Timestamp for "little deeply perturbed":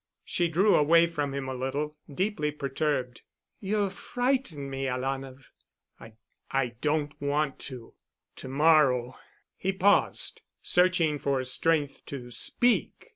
1.53-3.21